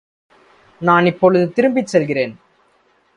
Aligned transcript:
நான் 0.81 1.05
இப்பொழுது 1.05 1.51
திரும்பிச் 1.51 1.87
செல்கிறேன். 1.87 2.33